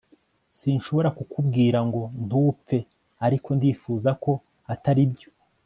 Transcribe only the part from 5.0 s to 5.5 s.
byo